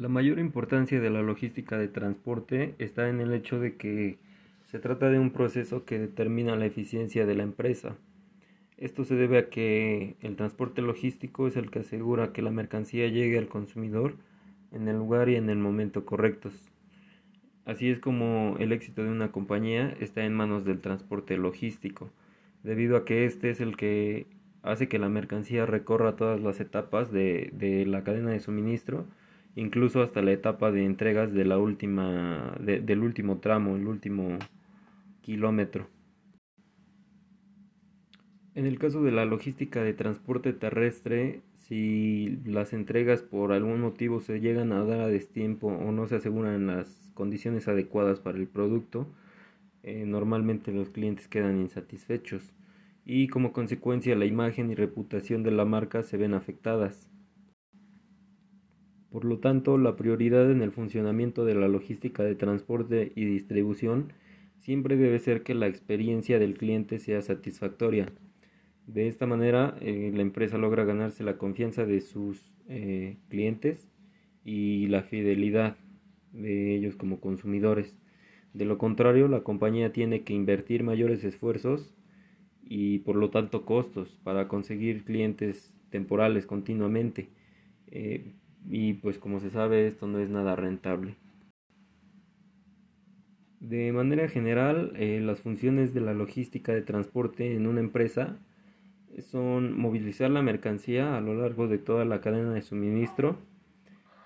[0.00, 4.16] La mayor importancia de la logística de transporte está en el hecho de que
[4.64, 7.98] se trata de un proceso que determina la eficiencia de la empresa.
[8.78, 13.08] Esto se debe a que el transporte logístico es el que asegura que la mercancía
[13.08, 14.14] llegue al consumidor
[14.72, 16.72] en el lugar y en el momento correctos.
[17.66, 22.08] Así es como el éxito de una compañía está en manos del transporte logístico,
[22.62, 24.26] debido a que este es el que
[24.62, 29.04] hace que la mercancía recorra todas las etapas de, de la cadena de suministro
[29.56, 34.38] incluso hasta la etapa de entregas de la última, del último tramo, el último
[35.22, 35.88] kilómetro.
[38.54, 44.20] En el caso de la logística de transporte terrestre, si las entregas por algún motivo
[44.20, 48.48] se llegan a dar a destiempo o no se aseguran las condiciones adecuadas para el
[48.48, 49.06] producto,
[49.82, 52.52] eh, normalmente los clientes quedan insatisfechos
[53.04, 57.08] y como consecuencia la imagen y reputación de la marca se ven afectadas.
[59.10, 64.12] Por lo tanto, la prioridad en el funcionamiento de la logística de transporte y distribución
[64.58, 68.06] siempre debe ser que la experiencia del cliente sea satisfactoria.
[68.86, 73.88] De esta manera, eh, la empresa logra ganarse la confianza de sus eh, clientes
[74.44, 75.76] y la fidelidad
[76.32, 77.96] de ellos como consumidores.
[78.52, 81.94] De lo contrario, la compañía tiene que invertir mayores esfuerzos
[82.64, 87.28] y por lo tanto costos para conseguir clientes temporales continuamente.
[87.90, 88.32] Eh,
[88.68, 91.16] y pues como se sabe esto no es nada rentable.
[93.60, 98.38] De manera general, eh, las funciones de la logística de transporte en una empresa
[99.20, 103.36] son movilizar la mercancía a lo largo de toda la cadena de suministro,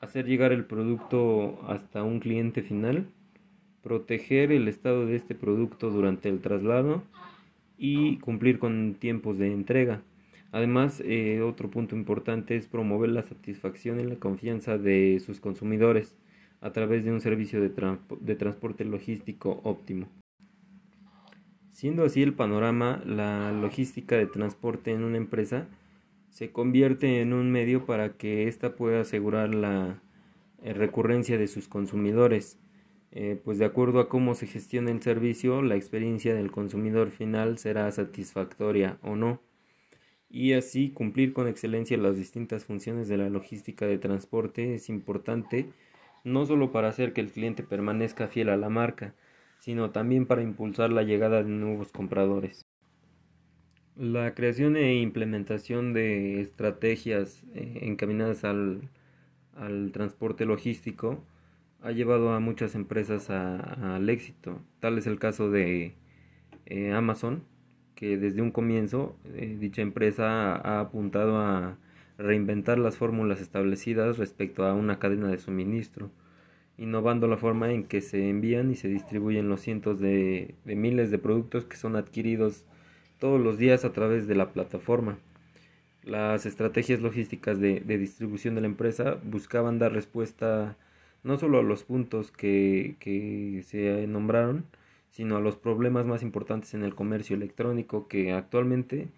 [0.00, 3.06] hacer llegar el producto hasta un cliente final,
[3.82, 7.02] proteger el estado de este producto durante el traslado
[7.78, 10.02] y cumplir con tiempos de entrega.
[10.56, 16.16] Además, eh, otro punto importante es promover la satisfacción y la confianza de sus consumidores
[16.62, 17.68] a través de un servicio de,
[18.36, 20.08] transporte logístico óptimo.
[21.72, 25.68] Siendo así el panorama, la logística de transporte en una empresa
[26.30, 30.00] se convierte en un medio para que ésta pueda asegurar la
[30.62, 32.58] eh, recurrencia de sus consumidores,
[33.12, 37.58] eh, pues de acuerdo a cómo se gestiona el servicio, la experiencia del consumidor final
[37.58, 39.44] será satisfactoria o no
[40.28, 45.70] y así cumplir con excelencia las distintas funciones de la logística de transporte es importante
[46.24, 49.14] no solo para hacer que el cliente permanezca fiel a la marca,
[49.60, 52.66] sino también para impulsar la llegada de nuevos compradores.
[53.96, 58.90] La creación e implementación de estrategias eh, encaminadas al,
[59.92, 61.24] transporte logístico
[61.80, 64.60] ha llevado a muchas empresas al éxito.
[64.80, 65.94] Tal es el caso de
[66.66, 67.44] eh, Amazon,
[67.96, 71.76] que desde un comienzo eh, dicha empresa ha apuntado a
[72.18, 76.10] reinventar las fórmulas establecidas respecto a una cadena de suministro,
[76.78, 81.18] innovando la forma en que se envían y se distribuyen los cientos de, miles de
[81.18, 82.64] productos que son adquiridos
[83.18, 85.18] todos los días a través de la plataforma.
[86.04, 90.76] Las estrategias logísticas de, distribución de la empresa buscaban dar respuesta
[91.24, 92.94] no solo a los puntos que
[93.66, 94.64] se nombraron,
[95.16, 99.08] sino a los problemas más importantes en el comercio electrónico que actualmente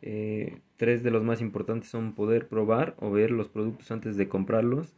[0.00, 4.28] eh, tres de los más importantes son poder probar o ver los productos antes de
[4.28, 4.94] comprarlos,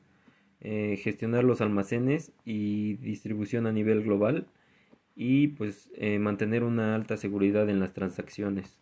[0.60, 4.46] eh, gestionar los almacenes y distribución a nivel global
[5.16, 8.78] y pues eh, mantener una alta seguridad en las transacciones.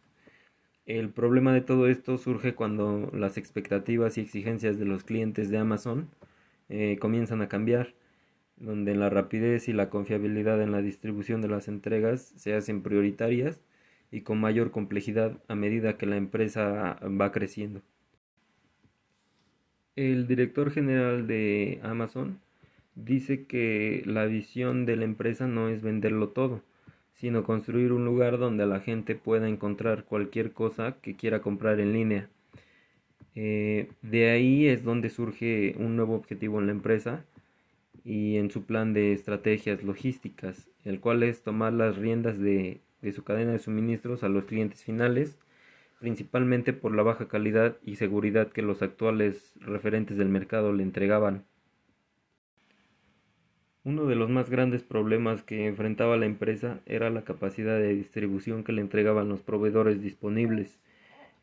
[0.85, 5.57] El problema de todo esto surge cuando las expectativas y exigencias de los clientes de
[5.57, 6.11] Amazon
[7.01, 7.95] comienzan a cambiar
[8.57, 13.61] donde la rapidez y la confiabilidad en la distribución de las entregas se hacen prioritarias
[14.11, 17.83] y con mayor complejidad a medida que la empresa va creciendo.
[19.97, 22.41] El director general de Amazon
[22.95, 26.63] dice que la visión de la empresa no es venderlo todo,
[27.15, 31.93] sino construir un lugar donde la gente pueda encontrar cualquier cosa que quiera comprar en
[31.93, 32.29] línea.
[33.35, 37.25] Eh, de ahí es donde surge un nuevo objetivo en la empresa,
[38.05, 43.13] y en su plan de estrategias logísticas, el cual es tomar las riendas de, de
[43.13, 45.39] su cadena de suministros a los clientes finales,
[46.01, 51.45] principalmente por la baja calidad y seguridad que los actuales referentes del mercado le entregaban.
[53.85, 58.63] Uno de los más grandes problemas que enfrentaba la empresa era la capacidad de distribución
[58.63, 60.79] que le entregaban los proveedores disponibles,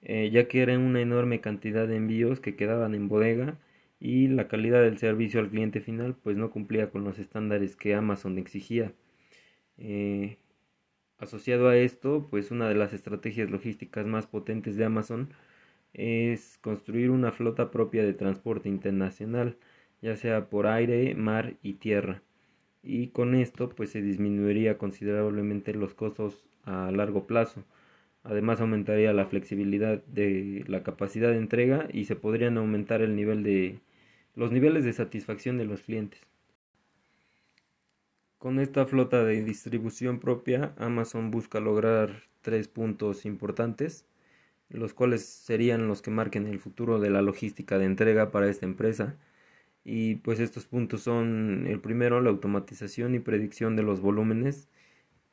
[0.01, 3.57] eh, ya que era una enorme cantidad de envíos que quedaban en bodega
[3.99, 7.95] y la calidad del servicio al cliente final pues no cumplía con los estándares que
[7.95, 8.93] Amazon exigía.
[9.77, 10.37] Eh,
[11.19, 15.33] asociado a esto, pues una de las estrategias logísticas más potentes de Amazon
[15.93, 19.57] es construir una flota propia de transporte internacional,
[20.01, 22.21] ya sea por aire, mar y tierra.
[22.83, 27.63] Y con esto pues se disminuiría considerablemente los costos a largo plazo.
[28.23, 33.43] Además aumentaría la flexibilidad de la capacidad de entrega y se podrían aumentar el nivel
[33.43, 33.79] de
[34.35, 36.21] los niveles de satisfacción de los clientes.
[38.37, 44.05] Con esta flota de distribución propia, Amazon busca lograr tres puntos importantes,
[44.69, 48.65] los cuales serían los que marquen el futuro de la logística de entrega para esta
[48.65, 49.17] empresa.
[49.83, 54.69] Y pues estos puntos son el primero, la automatización y predicción de los volúmenes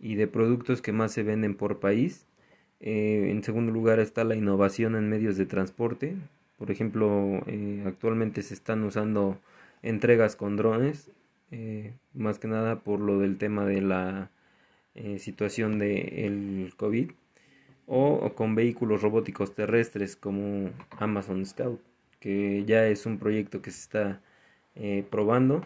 [0.01, 2.27] y de productos que más se venden por país.
[2.81, 6.17] Eh, en segundo lugar está la innovación en medios de transporte.
[6.58, 9.38] Por ejemplo, eh, actualmente se están usando
[9.82, 11.11] entregas con drones
[11.50, 14.31] eh, más que nada por lo del tema de la
[14.94, 17.12] eh, situación del COVID,
[17.87, 21.81] o, con vehículos robóticos terrestres como Amazon Scout,
[22.20, 24.23] que ya es un proyecto que se está
[25.11, 25.62] probando,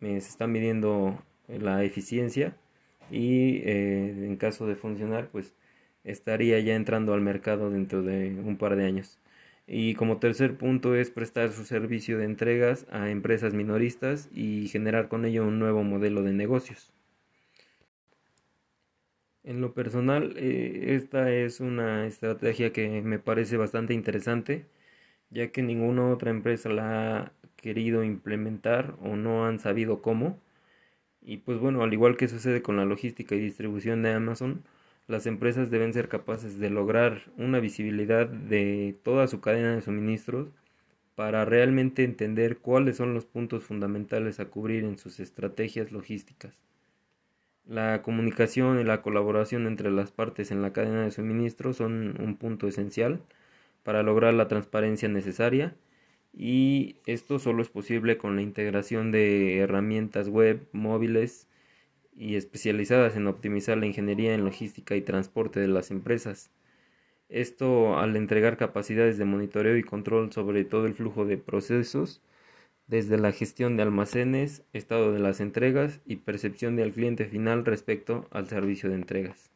[0.00, 1.18] se está midiendo
[1.48, 2.56] la eficiencia
[3.10, 5.54] y en caso de funcionar, pues
[6.04, 9.18] estaría ya entrando al mercado dentro de un par de años.
[9.72, 15.06] Y como tercer punto es prestar su servicio de entregas a empresas minoristas y generar
[15.06, 16.92] con ello un nuevo modelo de negocios.
[19.44, 24.66] En lo personal, eh, esta es una estrategia que me parece bastante interesante,
[25.30, 30.40] ya que ninguna otra empresa la ha querido implementar o no han sabido cómo.
[31.22, 34.64] Y pues bueno, al igual que sucede con la logística y distribución de Amazon,
[35.10, 40.48] las empresas deben ser capaces de lograr una visibilidad de toda su cadena de suministros
[41.16, 46.54] para realmente entender cuáles son los puntos fundamentales a cubrir en sus estrategias logísticas.
[47.66, 52.36] La comunicación y la colaboración entre las partes en la cadena de suministro son un
[52.36, 53.20] punto esencial
[53.82, 55.74] para lograr la transparencia necesaria
[56.32, 61.48] y esto solo es posible con la integración de herramientas web, móviles
[62.16, 66.50] y especializadas en optimizar la ingeniería en logística y transporte de las empresas.
[67.28, 72.20] Esto al entregar capacidades de monitoreo y control sobre todo el flujo de procesos,
[72.88, 78.26] desde la gestión de almacenes, estado de las entregas y percepción del cliente final respecto
[78.32, 79.50] al servicio de entregas.